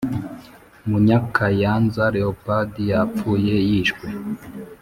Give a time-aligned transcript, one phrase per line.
[0.87, 4.05] Munyakayanza Leopold yapfuye yishwe